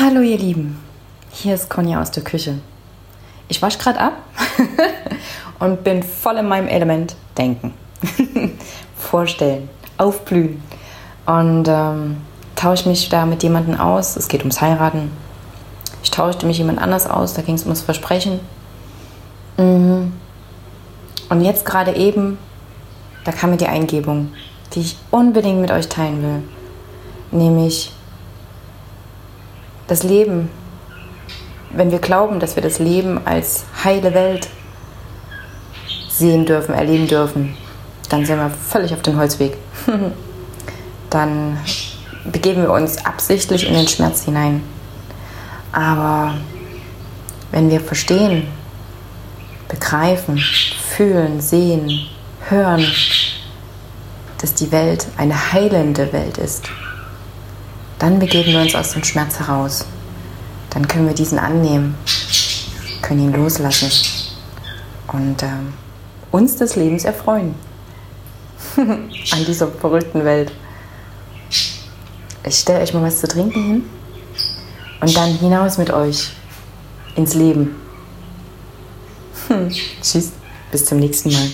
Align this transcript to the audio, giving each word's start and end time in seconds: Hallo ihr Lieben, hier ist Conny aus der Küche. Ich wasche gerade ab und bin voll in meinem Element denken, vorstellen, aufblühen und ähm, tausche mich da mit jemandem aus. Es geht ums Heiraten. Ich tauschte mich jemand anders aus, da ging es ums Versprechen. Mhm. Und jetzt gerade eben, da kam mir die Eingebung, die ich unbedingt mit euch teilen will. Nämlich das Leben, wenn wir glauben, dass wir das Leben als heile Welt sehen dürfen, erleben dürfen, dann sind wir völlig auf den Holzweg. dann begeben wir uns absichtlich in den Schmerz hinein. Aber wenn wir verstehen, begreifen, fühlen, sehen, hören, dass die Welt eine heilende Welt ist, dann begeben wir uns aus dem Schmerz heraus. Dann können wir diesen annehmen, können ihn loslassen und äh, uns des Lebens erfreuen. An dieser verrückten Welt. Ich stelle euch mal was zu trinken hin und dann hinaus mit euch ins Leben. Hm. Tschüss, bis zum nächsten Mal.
Hallo 0.00 0.20
ihr 0.20 0.38
Lieben, 0.38 0.78
hier 1.32 1.56
ist 1.56 1.68
Conny 1.68 1.96
aus 1.96 2.12
der 2.12 2.22
Küche. 2.22 2.60
Ich 3.48 3.60
wasche 3.60 3.78
gerade 3.78 3.98
ab 3.98 4.12
und 5.58 5.82
bin 5.82 6.04
voll 6.04 6.36
in 6.36 6.46
meinem 6.46 6.68
Element 6.68 7.16
denken, 7.36 7.74
vorstellen, 8.96 9.68
aufblühen 9.96 10.62
und 11.26 11.66
ähm, 11.66 12.18
tausche 12.54 12.88
mich 12.88 13.08
da 13.08 13.26
mit 13.26 13.42
jemandem 13.42 13.80
aus. 13.80 14.14
Es 14.14 14.28
geht 14.28 14.42
ums 14.42 14.60
Heiraten. 14.60 15.10
Ich 16.04 16.12
tauschte 16.12 16.46
mich 16.46 16.58
jemand 16.58 16.80
anders 16.80 17.10
aus, 17.10 17.34
da 17.34 17.42
ging 17.42 17.56
es 17.56 17.64
ums 17.64 17.80
Versprechen. 17.80 18.38
Mhm. 19.56 20.12
Und 21.28 21.40
jetzt 21.40 21.64
gerade 21.64 21.96
eben, 21.96 22.38
da 23.24 23.32
kam 23.32 23.50
mir 23.50 23.56
die 23.56 23.66
Eingebung, 23.66 24.32
die 24.74 24.80
ich 24.80 24.96
unbedingt 25.10 25.60
mit 25.60 25.72
euch 25.72 25.88
teilen 25.88 26.22
will. 26.22 26.42
Nämlich 27.32 27.97
das 29.88 30.04
Leben, 30.04 30.50
wenn 31.70 31.90
wir 31.90 31.98
glauben, 31.98 32.38
dass 32.38 32.54
wir 32.54 32.62
das 32.62 32.78
Leben 32.78 33.20
als 33.26 33.64
heile 33.82 34.14
Welt 34.14 34.48
sehen 36.08 36.46
dürfen, 36.46 36.74
erleben 36.74 37.08
dürfen, 37.08 37.56
dann 38.08 38.24
sind 38.24 38.38
wir 38.38 38.50
völlig 38.50 38.92
auf 38.94 39.02
den 39.02 39.18
Holzweg. 39.18 39.56
dann 41.10 41.58
begeben 42.30 42.62
wir 42.62 42.72
uns 42.72 43.04
absichtlich 43.04 43.66
in 43.66 43.74
den 43.74 43.88
Schmerz 43.88 44.24
hinein. 44.24 44.62
Aber 45.72 46.34
wenn 47.50 47.70
wir 47.70 47.80
verstehen, 47.80 48.46
begreifen, 49.68 50.38
fühlen, 50.38 51.40
sehen, 51.40 51.90
hören, 52.48 52.84
dass 54.40 54.54
die 54.54 54.70
Welt 54.72 55.06
eine 55.16 55.52
heilende 55.52 56.12
Welt 56.12 56.38
ist, 56.38 56.68
dann 57.98 58.18
begeben 58.18 58.52
wir 58.52 58.60
uns 58.60 58.74
aus 58.74 58.92
dem 58.92 59.04
Schmerz 59.04 59.38
heraus. 59.38 59.84
Dann 60.70 60.86
können 60.86 61.06
wir 61.06 61.14
diesen 61.14 61.38
annehmen, 61.38 61.94
können 63.02 63.24
ihn 63.24 63.32
loslassen 63.32 63.90
und 65.08 65.42
äh, 65.42 65.46
uns 66.30 66.56
des 66.56 66.76
Lebens 66.76 67.04
erfreuen. 67.04 67.54
An 68.76 69.44
dieser 69.46 69.68
verrückten 69.68 70.24
Welt. 70.24 70.52
Ich 72.44 72.58
stelle 72.58 72.80
euch 72.80 72.94
mal 72.94 73.02
was 73.02 73.20
zu 73.20 73.28
trinken 73.28 73.62
hin 73.62 73.82
und 75.00 75.16
dann 75.16 75.34
hinaus 75.34 75.78
mit 75.78 75.90
euch 75.90 76.30
ins 77.16 77.34
Leben. 77.34 77.76
Hm. 79.48 79.70
Tschüss, 80.02 80.32
bis 80.70 80.84
zum 80.84 80.98
nächsten 80.98 81.32
Mal. 81.32 81.50